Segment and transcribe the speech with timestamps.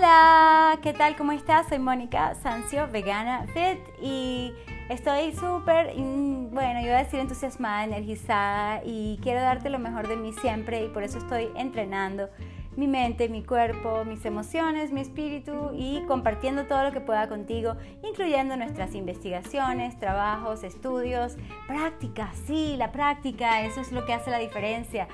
[0.00, 1.14] Hola, ¿qué tal?
[1.14, 1.68] ¿Cómo estás?
[1.68, 4.54] Soy Mónica Sancio, vegana fit y
[4.88, 10.16] estoy súper, bueno, yo voy a decir entusiasmada, energizada y quiero darte lo mejor de
[10.16, 12.30] mí siempre y por eso estoy entrenando
[12.76, 17.76] mi mente, mi cuerpo, mis emociones, mi espíritu y compartiendo todo lo que pueda contigo,
[18.02, 24.38] incluyendo nuestras investigaciones, trabajos, estudios, práctica, sí, la práctica, eso es lo que hace la
[24.38, 25.08] diferencia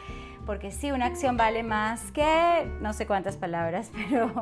[0.47, 4.33] porque sí, una acción vale más que no sé cuántas palabras, pero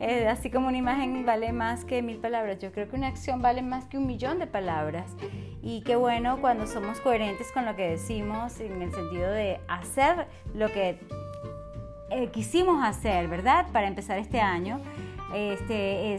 [0.00, 3.42] eh, así como una imagen vale más que mil palabras, yo creo que una acción
[3.42, 5.12] vale más que un millón de palabras.
[5.62, 10.26] Y qué bueno cuando somos coherentes con lo que decimos en el sentido de hacer
[10.54, 10.98] lo que
[12.10, 13.66] eh, quisimos hacer, ¿verdad?
[13.72, 14.80] Para empezar este año.
[15.34, 16.14] Este,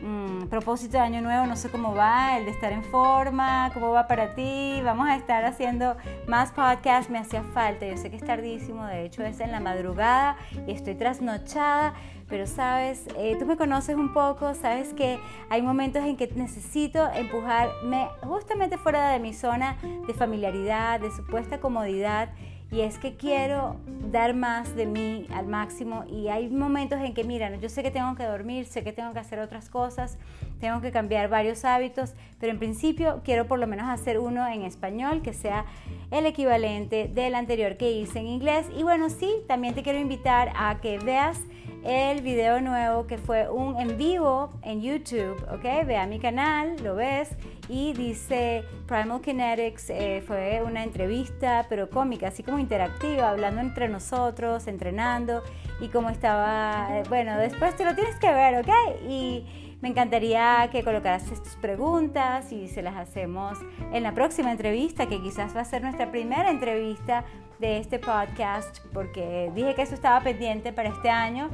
[0.00, 3.90] Mm, propósito de año nuevo, no sé cómo va, el de estar en forma, cómo
[3.90, 4.80] va para ti.
[4.84, 7.86] Vamos a estar haciendo más podcasts, me hacía falta.
[7.86, 11.94] Yo sé que es tardísimo, de hecho es en la madrugada y estoy trasnochada,
[12.28, 15.18] pero sabes, eh, tú me conoces un poco, sabes que
[15.50, 21.58] hay momentos en que necesito empujarme justamente fuera de mi zona de familiaridad, de supuesta
[21.58, 22.28] comodidad
[22.70, 23.76] y es que quiero
[24.10, 27.90] dar más de mí al máximo y hay momentos en que, mira, yo sé que
[27.90, 30.18] tengo que dormir, sé que tengo que hacer otras cosas,
[30.60, 34.62] tengo que cambiar varios hábitos, pero en principio quiero por lo menos hacer uno en
[34.62, 35.64] español que sea
[36.10, 38.66] el equivalente del anterior que hice en inglés.
[38.76, 41.40] Y bueno, sí, también te quiero invitar a que veas
[41.84, 45.86] el video nuevo que fue un en vivo en YouTube, ¿ok?
[45.86, 47.30] Ve a mi canal, lo ves
[47.68, 53.88] y dice Primal Kinetics, eh, fue una entrevista pero cómica, así como interactiva, hablando entre
[53.88, 55.42] nosotros, entrenando
[55.80, 58.70] y cómo estaba, eh, bueno, después te lo tienes que ver, ¿ok?
[59.08, 59.44] Y
[59.82, 63.58] me encantaría que colocaras tus preguntas y se las hacemos
[63.92, 67.24] en la próxima entrevista, que quizás va a ser nuestra primera entrevista
[67.60, 71.50] de este podcast, porque dije que eso estaba pendiente para este año,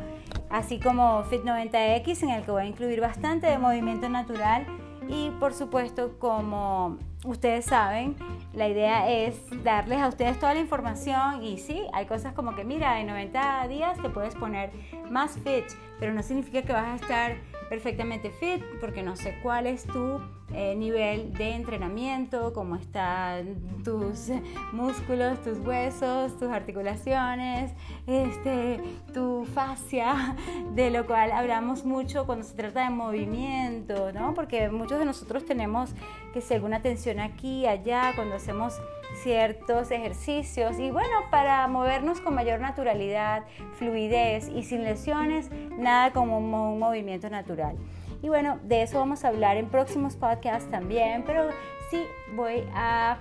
[0.48, 4.67] así como Fit 90X, en el que voy a incluir bastante de movimiento natural
[5.09, 8.17] y por supuesto, como ustedes saben,
[8.53, 12.65] la idea es darles a ustedes toda la información y sí, hay cosas como que
[12.65, 14.70] mira, en 90 días te puedes poner
[15.11, 15.64] más fit,
[15.98, 17.37] pero no significa que vas a estar
[17.74, 20.20] perfectamente fit porque no sé cuál es tu
[20.52, 24.29] eh, nivel de entrenamiento, cómo están tus
[24.73, 27.73] músculos, tus huesos, tus articulaciones,
[28.07, 28.79] este,
[29.13, 30.36] tu fascia,
[30.77, 34.34] de lo cual hablamos mucho cuando se trata de movimiento, ¿no?
[34.34, 35.90] Porque muchos de nosotros tenemos
[36.33, 38.74] que ser alguna tensión aquí, allá, cuando hacemos
[39.23, 43.45] ciertos ejercicios y bueno, para movernos con mayor naturalidad,
[43.79, 47.77] fluidez y sin lesiones, nada como un movimiento natural.
[48.23, 51.51] Y bueno, de eso vamos a hablar en próximos podcasts también, pero
[51.91, 52.02] sí
[52.35, 53.19] voy a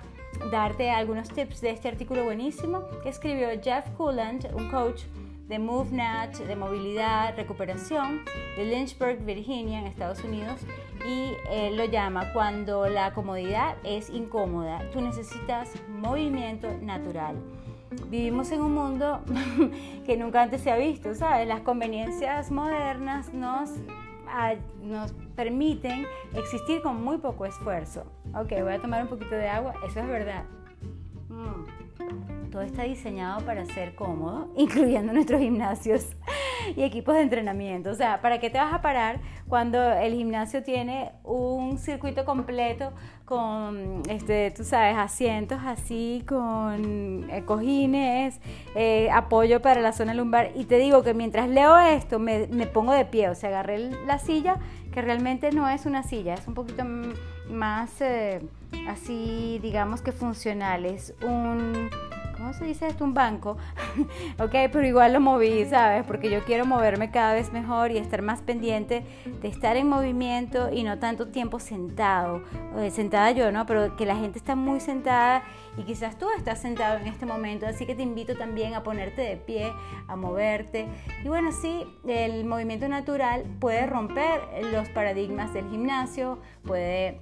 [0.50, 5.04] darte algunos tips de este artículo buenísimo que escribió Jeff Coolant, un coach
[5.46, 8.24] de MoveNat, de movilidad, recuperación,
[8.56, 10.60] de Lynchburg, Virginia, en Estados Unidos,
[11.04, 14.80] y él lo llama cuando la comodidad es incómoda.
[14.92, 17.36] Tú necesitas movimiento natural.
[18.08, 19.20] Vivimos en un mundo
[20.06, 21.46] que nunca antes se ha visto, ¿sabes?
[21.46, 23.70] Las conveniencias modernas nos
[24.82, 28.04] nos permiten existir con muy poco esfuerzo.
[28.34, 30.44] Ok, voy a tomar un poquito de agua, eso es verdad.
[31.28, 32.50] Mm.
[32.50, 36.08] Todo está diseñado para ser cómodo, incluyendo nuestros gimnasios
[36.76, 37.90] y equipos de entrenamiento.
[37.90, 42.92] O sea, ¿para qué te vas a parar cuando el gimnasio tiene un circuito completo
[43.24, 48.40] con, este, tú sabes, asientos así, con eh, cojines,
[48.74, 50.50] eh, apoyo para la zona lumbar?
[50.54, 53.90] Y te digo que mientras leo esto me, me pongo de pie, o sea, agarré
[54.06, 54.58] la silla,
[54.92, 56.84] que realmente no es una silla, es un poquito
[57.48, 58.40] más eh,
[58.88, 61.90] así, digamos que funcional, es un
[62.36, 63.04] ¿cómo se dice esto?
[63.04, 63.56] Un banco.
[64.38, 66.04] ok, pero igual lo moví, ¿sabes?
[66.04, 69.04] Porque yo quiero moverme cada vez mejor y estar más pendiente
[69.40, 72.42] de estar en movimiento y no tanto tiempo sentado.
[72.90, 73.66] sentada yo, ¿no?
[73.66, 75.42] Pero que la gente está muy sentada
[75.76, 79.22] y quizás tú estás sentado en este momento, así que te invito también a ponerte
[79.22, 79.72] de pie,
[80.08, 80.86] a moverte.
[81.24, 84.40] Y bueno, sí, el movimiento natural puede romper
[84.72, 87.20] los paradigmas del gimnasio, puede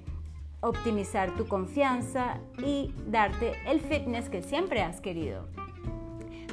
[0.63, 5.47] optimizar tu confianza y darte el fitness que siempre has querido.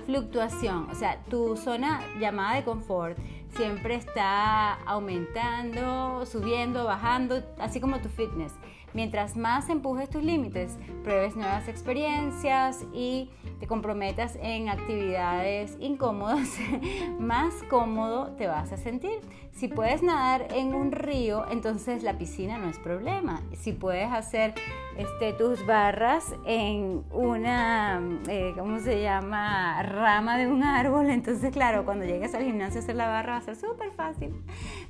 [0.04, 3.16] Fluctuación, o sea, tu zona llamada de confort
[3.56, 8.52] siempre está aumentando, subiendo, bajando, así como tu fitness.
[8.92, 13.30] Mientras más empujes tus límites, pruebes nuevas experiencias y
[13.60, 16.48] te comprometas en actividades incómodas,
[17.20, 19.20] más cómodo te vas a sentir.
[19.60, 23.42] Si puedes nadar en un río, entonces la piscina no es problema.
[23.52, 24.54] Si puedes hacer
[24.96, 29.82] este, tus barras en una, eh, ¿cómo se llama?
[29.82, 31.10] Rama de un árbol.
[31.10, 34.34] Entonces, claro, cuando llegues al gimnasio a hacer la barra va a ser súper fácil.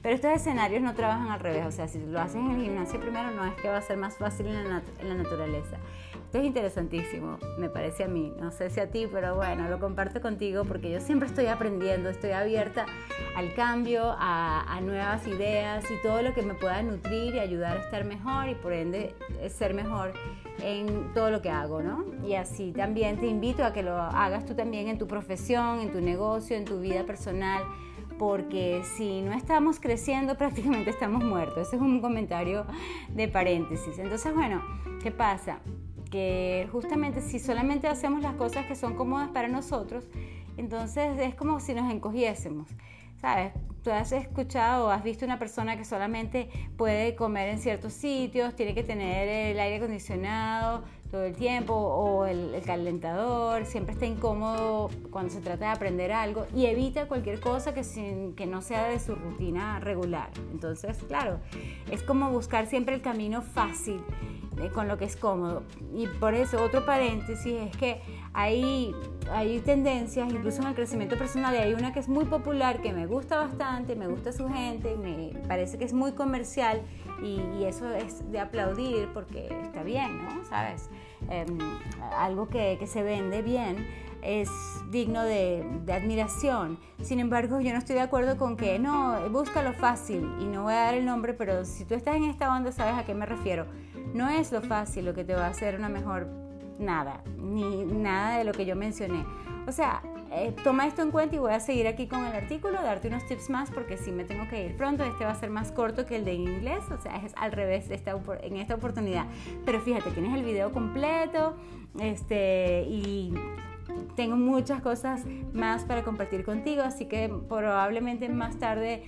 [0.03, 1.67] Pero estos escenarios no trabajan al revés.
[1.67, 3.97] O sea, si lo haces en el gimnasio primero, no es que va a ser
[3.97, 5.79] más fácil en la, en la naturaleza.
[6.31, 8.33] Esto es interesantísimo, me parece a mí.
[8.39, 12.09] No sé si a ti, pero bueno, lo comparto contigo porque yo siempre estoy aprendiendo,
[12.09, 12.87] estoy abierta
[13.35, 17.79] al cambio, a, a nuevas ideas y todo lo que me pueda nutrir y ayudar
[17.79, 19.13] a estar mejor y por ende
[19.49, 20.13] ser mejor
[20.63, 22.05] en todo lo que hago, ¿no?
[22.25, 25.91] Y así también te invito a que lo hagas tú también en tu profesión, en
[25.91, 27.65] tu negocio, en tu vida personal
[28.21, 31.67] porque si no estamos creciendo prácticamente estamos muertos.
[31.67, 32.67] Ese es un comentario
[33.09, 33.99] de paréntesis.
[33.99, 34.63] Entonces, bueno,
[35.03, 35.59] ¿qué pasa?
[36.11, 40.05] Que justamente si solamente hacemos las cosas que son cómodas para nosotros,
[40.57, 42.69] entonces es como si nos encogiésemos,
[43.21, 43.53] ¿sabes?
[43.83, 48.55] Tú has escuchado o has visto una persona que solamente puede comer en ciertos sitios,
[48.55, 54.91] tiene que tener el aire acondicionado todo el tiempo o el, calentador, siempre está incómodo
[55.11, 59.17] cuando se trata de aprender algo y evita cualquier cosa que, no sea de su
[59.17, 60.31] rutina regular.
[60.53, 61.41] Entonces, claro,
[61.91, 64.01] es como buscar siempre el camino fácil
[64.75, 65.65] con lo que es cómodo.
[65.95, 68.01] Y por eso, otro paréntesis es que
[68.33, 68.95] hay,
[69.31, 72.93] hay tendencias, incluso en el crecimiento personal, y hay una que es muy popular, que
[72.93, 76.83] me gusta bastante, me gusta su gente, me parece que es muy comercial
[77.23, 80.45] y, eso es de aplaudir porque está bien, ¿no?
[80.45, 80.89] ¿Sabes?
[81.29, 81.59] Em,
[82.17, 83.87] algo que, que se vende bien
[84.23, 84.49] es
[84.91, 86.79] digno de, de, admiración.
[87.03, 90.65] Sin embargo, yo no estoy de acuerdo con que no, busca lo fácil y no
[90.65, 93.15] voy a dar el nombre, pero si tú estás en esta onda sabes a qué
[93.15, 93.67] me refiero
[94.15, 96.50] no es lo fácil lo que te va a hacer una mejor
[96.81, 99.25] nada, ni nada de lo que yo mencioné.
[99.67, 102.81] O sea, eh, toma esto en cuenta y voy a seguir aquí con el artículo,
[102.83, 105.05] darte unos tips más porque sí me tengo que ir pronto.
[105.05, 107.91] Este va a ser más corto que el de inglés, o sea, es al revés
[107.91, 109.27] esta, en esta oportunidad.
[109.65, 111.57] Pero fíjate, tienes el video completo
[111.99, 113.35] este, y
[114.15, 119.03] tengo muchas cosas más para compartir contigo, así que probablemente más tarde,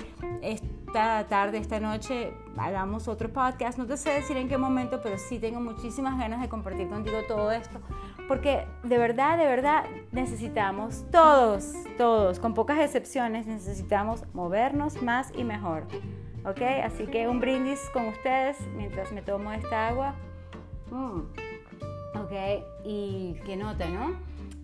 [0.92, 3.78] esta tarde, esta noche, hagamos otro podcast.
[3.78, 7.16] No te sé decir en qué momento, pero sí tengo muchísimas ganas de compartir contigo
[7.26, 7.80] todo esto,
[8.28, 15.44] porque de verdad, de verdad necesitamos, todos, todos, con pocas excepciones, necesitamos movernos más y
[15.44, 15.84] mejor.
[16.44, 16.60] ¿Ok?
[16.84, 20.14] Así que un brindis con ustedes mientras me tomo esta agua.
[20.90, 21.20] Mm.
[22.18, 22.32] ¿Ok?
[22.84, 24.14] Y qué nota, ¿no?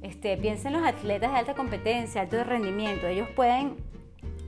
[0.02, 3.06] Este, piensa en los atletas de alta competencia, alto rendimiento.
[3.06, 3.87] Ellos pueden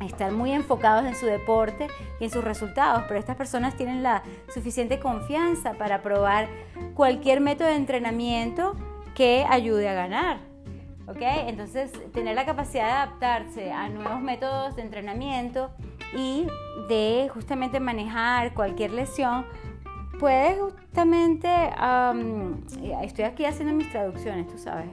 [0.01, 1.89] estar muy enfocados en su deporte
[2.19, 6.49] y en sus resultados, pero estas personas tienen la suficiente confianza para probar
[6.95, 8.77] cualquier método de entrenamiento
[9.15, 10.39] que ayude a ganar.
[11.07, 11.21] ¿ok?
[11.21, 15.71] Entonces, tener la capacidad de adaptarse a nuevos métodos de entrenamiento
[16.17, 16.47] y
[16.89, 19.45] de justamente manejar cualquier lesión
[20.19, 21.49] puede justamente,
[23.03, 24.91] estoy aquí haciendo mis traducciones, tú sabes,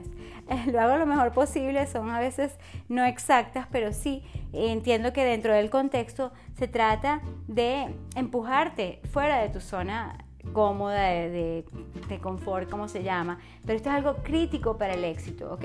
[0.72, 2.56] lo hago lo mejor posible, son a veces
[2.88, 4.22] no exactas, pero sí
[4.52, 11.64] entiendo que dentro del contexto se trata de empujarte fuera de tu zona cómoda, de,
[12.08, 15.64] de, confort, como se llama, pero esto es algo crítico para el éxito, ¿ok?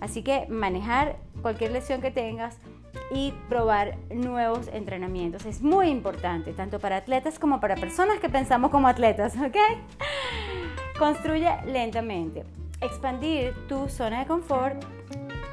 [0.00, 2.56] Así que manejar cualquier lesión que tengas
[3.10, 8.70] y probar nuevos entrenamientos es muy importante, tanto para atletas como para personas que pensamos
[8.70, 9.56] como atletas, ¿ok?
[10.98, 12.44] Construye lentamente
[12.82, 14.84] expandir tu zona de confort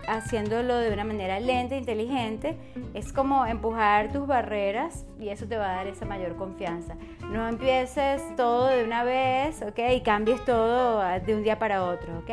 [0.09, 2.57] haciéndolo de una manera lenta, e inteligente,
[2.93, 6.95] es como empujar tus barreras y eso te va a dar esa mayor confianza.
[7.31, 9.79] No empieces todo de una vez, ¿ok?
[9.95, 12.31] Y cambies todo de un día para otro, ¿ok?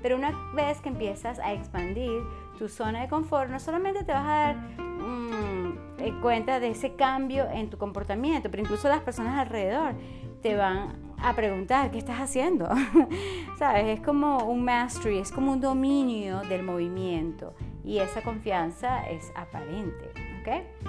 [0.00, 2.22] Pero una vez que empiezas a expandir
[2.58, 7.46] tu zona de confort, no solamente te vas a dar mm, cuenta de ese cambio
[7.50, 9.94] en tu comportamiento, pero incluso las personas alrededor
[10.42, 12.68] te van a preguntar, ¿qué estás haciendo?
[13.58, 13.98] ¿Sabes?
[13.98, 20.10] Es como un mastery, es como un dominio del movimiento y esa confianza es aparente,
[20.40, 20.88] ¿ok?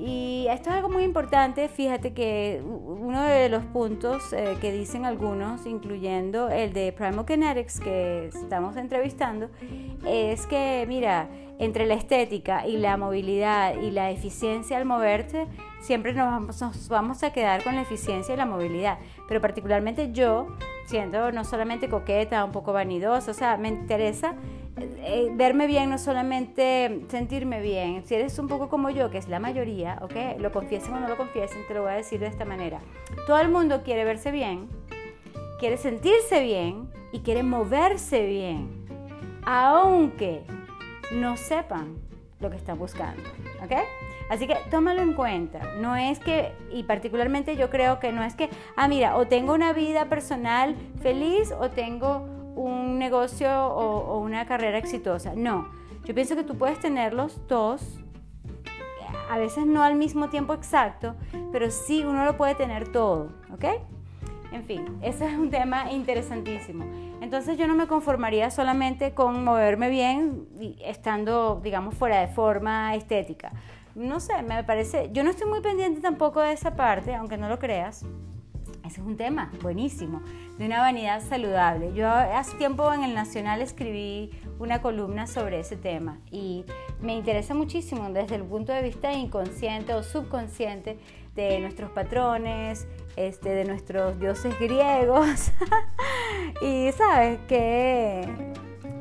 [0.00, 5.04] Y esto es algo muy importante, fíjate que uno de los puntos eh, que dicen
[5.04, 9.50] algunos, incluyendo el de Primal Kinetics que estamos entrevistando,
[10.06, 15.48] es que, mira, entre la estética y la movilidad y la eficiencia al moverte,
[15.80, 18.98] siempre nos vamos, a quedar con la eficiencia y la movilidad.
[19.26, 20.48] Pero particularmente yo,
[20.86, 24.34] siendo no solamente coqueta, un poco vanidosa, o sea, me interesa
[24.76, 28.04] eh, verme bien, no solamente sentirme bien.
[28.06, 30.38] Si eres un poco como yo, que es la mayoría, ¿ok?
[30.38, 32.80] Lo confiesen o no lo confiesen, te lo voy a decir de esta manera.
[33.26, 34.68] Todo el mundo quiere verse bien,
[35.58, 38.86] quiere sentirse bien y quiere moverse bien,
[39.44, 40.44] aunque
[41.12, 41.96] no sepan
[42.40, 43.22] lo que están buscando,
[43.64, 43.72] ¿ok?
[44.30, 45.60] Así que tómalo en cuenta.
[45.80, 49.54] No es que, y particularmente yo creo que no es que, ah, mira, o tengo
[49.54, 52.18] una vida personal feliz o tengo
[52.54, 55.34] un negocio o, o una carrera exitosa.
[55.34, 55.68] No,
[56.04, 58.00] yo pienso que tú puedes tener los dos
[59.28, 61.14] a veces no al mismo tiempo exacto,
[61.52, 63.64] pero sí uno lo puede tener todo, ¿ok?
[64.52, 66.86] En fin, ese es un tema interesantísimo.
[67.20, 70.48] Entonces yo no me conformaría solamente con moverme bien
[70.82, 73.52] estando, digamos, fuera de forma estética.
[73.98, 77.48] No sé, me parece, yo no estoy muy pendiente tampoco de esa parte, aunque no
[77.48, 78.04] lo creas.
[78.86, 80.22] Ese es un tema buenísimo,
[80.56, 81.92] de una vanidad saludable.
[81.94, 86.64] Yo hace tiempo en el Nacional escribí una columna sobre ese tema y
[87.00, 90.96] me interesa muchísimo desde el punto de vista inconsciente o subconsciente
[91.34, 92.86] de nuestros patrones,
[93.16, 95.50] este, de nuestros dioses griegos
[96.62, 98.28] y sabes qué,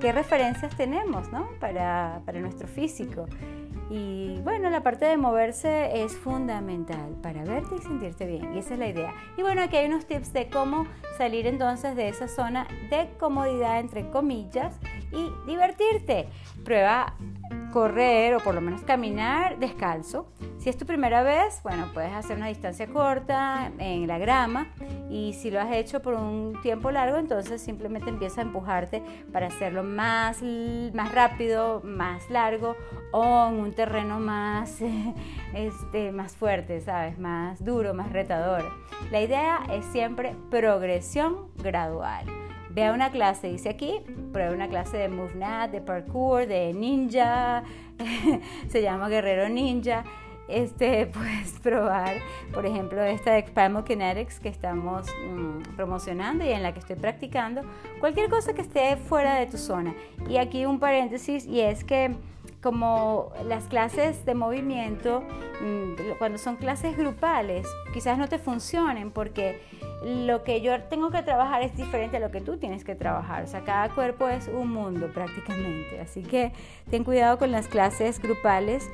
[0.02, 1.50] qué referencias tenemos ¿no?
[1.60, 3.28] para, para nuestro físico.
[3.90, 8.54] Y bueno, la parte de moverse es fundamental para verte y sentirte bien.
[8.54, 9.14] Y esa es la idea.
[9.38, 10.86] Y bueno, aquí hay unos tips de cómo
[11.18, 14.76] salir entonces de esa zona de comodidad, entre comillas,
[15.12, 16.28] y divertirte.
[16.66, 17.14] Prueba
[17.72, 20.28] correr o por lo menos caminar descalzo.
[20.58, 24.68] Si es tu primera vez, bueno, puedes hacer una distancia corta en la grama
[25.10, 29.48] y si lo has hecho por un tiempo largo, entonces simplemente empieza a empujarte para
[29.48, 30.42] hacerlo más,
[30.94, 32.76] más rápido, más largo
[33.12, 34.82] o en un terreno más,
[35.54, 37.18] este, más fuerte, ¿sabes?
[37.18, 38.64] Más duro, más retador.
[39.12, 42.26] La idea es siempre progresión gradual.
[42.70, 47.64] Vea una clase, dice aquí, prueba una clase de MoveNat, de parkour, de ninja,
[48.68, 50.04] se llama Guerrero Ninja.
[50.48, 52.18] Este, puedes probar,
[52.54, 57.62] por ejemplo, esta de Kinetics que estamos mm, promocionando y en la que estoy practicando.
[58.00, 59.94] Cualquier cosa que esté fuera de tu zona.
[60.30, 62.16] Y aquí un paréntesis, y es que
[62.68, 65.24] como las clases de movimiento,
[65.62, 69.62] mm, cuando son clases grupales, quizás no te funcionen porque
[70.04, 73.46] lo que yo tengo que trabajar es diferente a lo que tú tienes que trabajar.
[73.46, 76.02] O sea, cada cuerpo es un mundo prácticamente.
[76.02, 76.52] Así que
[76.92, 78.90] ten cuidado con las clases grupales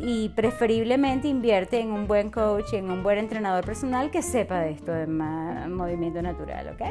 [0.00, 4.70] y preferiblemente invierte en un buen coach, en un buen entrenador personal que sepa de
[4.70, 6.82] esto de movimiento natural, ¿ok?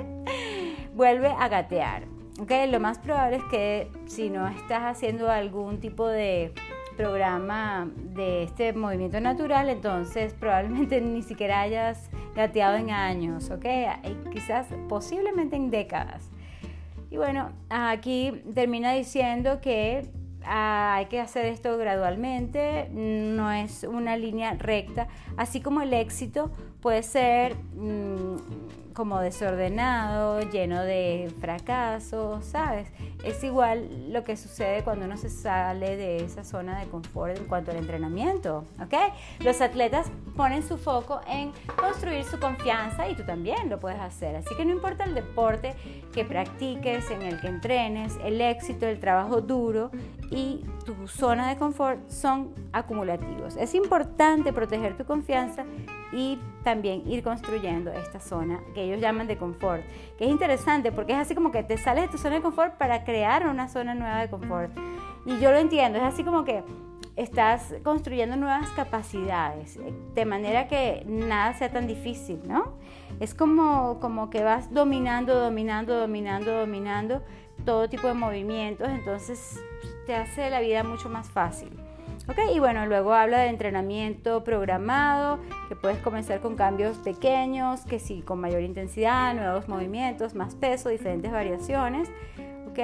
[0.94, 2.21] Vuelve a gatear.
[2.42, 2.52] ¿Ok?
[2.70, 6.54] Lo más probable es que si no estás haciendo algún tipo de
[6.98, 13.66] programa de este movimiento natural, entonces probablemente ni siquiera hayas gateado en años, ¿ok?
[14.32, 16.30] Quizás posiblemente en décadas.
[17.12, 20.10] Y bueno, aquí termina diciendo que
[20.44, 25.08] ah, hay que hacer esto gradualmente, no es una línea recta,
[25.38, 32.88] así como el éxito puede ser mm, como desordenado, lleno de fracasos, ¿sabes?
[33.24, 37.46] Es igual lo que sucede cuando uno se sale de esa zona de confort en
[37.46, 38.94] cuanto al entrenamiento, ¿ok?
[39.40, 44.36] Los atletas ponen su foco en construir su confianza y tú también lo puedes hacer.
[44.36, 45.76] Así que no importa el deporte
[46.14, 49.92] que practiques, en el que entrenes, el éxito, el trabajo duro
[50.30, 53.56] y tu zona de confort son acumulativos.
[53.58, 55.66] Es importante proteger tu confianza
[56.12, 59.84] y también ir construyendo esta zona que ellos llaman de confort,
[60.18, 62.76] que es interesante porque es así como que te sales de tu zona de confort
[62.78, 64.72] para crear una zona nueva de confort.
[65.26, 66.64] Y yo lo entiendo, es así como que
[67.16, 69.80] estás construyendo nuevas capacidades,
[70.16, 72.74] de manera que nada sea tan difícil, ¿no?
[73.20, 77.22] Es como, como que vas dominando, dominando, dominando, dominando
[77.66, 79.62] todo tipo de movimientos, entonces
[80.06, 81.70] te hace la vida mucho más fácil.
[82.28, 82.38] ¿Ok?
[82.54, 85.40] Y bueno, luego habla de entrenamiento programado,
[85.70, 90.90] que puedes comenzar con cambios pequeños, que sí, con mayor intensidad, nuevos movimientos, más peso,
[90.90, 92.10] diferentes variaciones.
[92.70, 92.80] ¿Ok?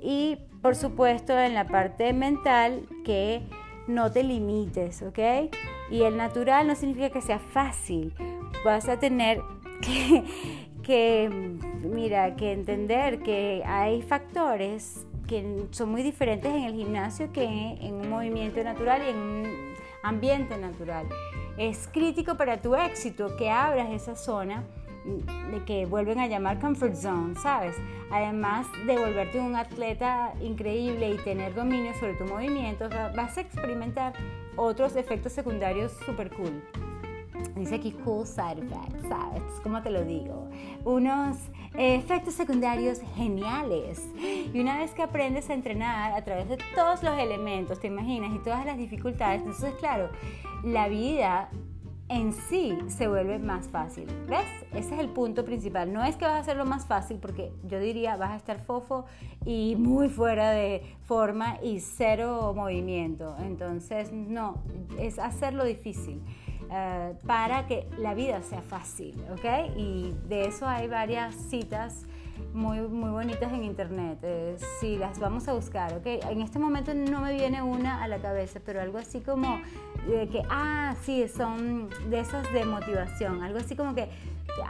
[0.00, 3.42] Y por supuesto en la parte mental que
[3.86, 5.18] no te limites, ¿ok?
[5.90, 8.14] Y el natural no significa que sea fácil.
[8.64, 9.40] Vas a tener
[9.80, 10.24] que,
[10.82, 11.28] que,
[11.82, 17.94] mira, que entender que hay factores que son muy diferentes en el gimnasio que en
[17.94, 21.06] un movimiento natural y en un ambiente natural.
[21.58, 24.64] Es crítico para tu éxito que abras esa zona
[25.50, 27.76] de que vuelven a llamar comfort zone, ¿sabes?
[28.10, 34.14] Además de volverte un atleta increíble y tener dominio sobre tu movimiento, vas a experimentar
[34.56, 36.62] otros efectos secundarios super cool.
[37.54, 39.42] Dice aquí cool side effects, ¿sabes?
[39.62, 40.48] ¿Cómo te lo digo?
[40.84, 41.36] Unos
[41.74, 44.02] efectos secundarios geniales.
[44.52, 48.34] Y una vez que aprendes a entrenar a través de todos los elementos, te imaginas,
[48.34, 50.10] y todas las dificultades, entonces claro,
[50.62, 51.50] la vida
[52.08, 54.06] en sí se vuelve más fácil.
[54.28, 54.46] ¿Ves?
[54.72, 55.92] Ese es el punto principal.
[55.92, 59.06] No es que vas a hacerlo más fácil porque yo diría vas a estar fofo
[59.44, 63.36] y muy fuera de forma y cero movimiento.
[63.40, 64.62] Entonces, no,
[64.98, 66.22] es hacerlo difícil.
[66.70, 69.76] Eh, para que la vida sea fácil, ¿ok?
[69.76, 72.06] Y de eso hay varias citas
[72.52, 76.06] muy, muy bonitas en internet, eh, si las vamos a buscar, ¿ok?
[76.28, 79.60] En este momento no me viene una a la cabeza, pero algo así como
[80.06, 84.08] que, ah, sí, son de esas de motivación, algo así como que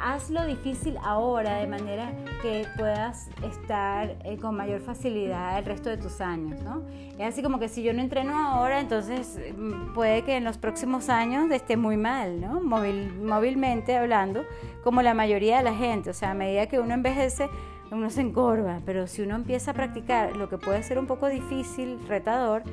[0.01, 2.13] hazlo difícil ahora de manera
[2.43, 6.83] que puedas estar eh, con mayor facilidad el resto de tus años, ¿no?
[7.19, 10.59] Es así como que si yo no entreno ahora, entonces mm, puede que en los
[10.59, 12.61] próximos años esté muy mal, ¿no?
[12.61, 14.45] Móvil, móvilmente hablando,
[14.83, 17.49] como la mayoría de la gente, o sea, a medida que uno envejece,
[17.91, 21.29] uno se encorva, pero si uno empieza a practicar lo que puede ser un poco
[21.29, 22.65] difícil, retador,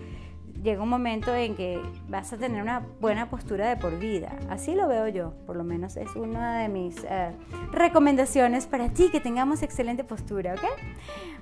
[0.63, 4.35] llega un momento en que vas a tener una buena postura de por vida.
[4.49, 7.31] Así lo veo yo, por lo menos es una de mis eh,
[7.71, 10.63] recomendaciones para ti, que tengamos excelente postura, ¿ok?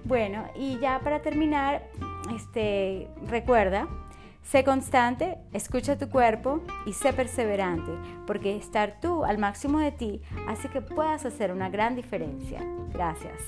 [0.04, 1.84] Bueno, y ya para terminar,
[2.36, 3.88] este, recuerda,
[4.44, 7.92] sé constante, escucha tu cuerpo y sé perseverante,
[8.26, 12.60] porque estar tú al máximo de ti hace que puedas hacer una gran diferencia.
[12.92, 13.40] Gracias.